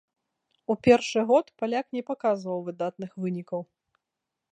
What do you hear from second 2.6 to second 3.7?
выдатных вынікаў.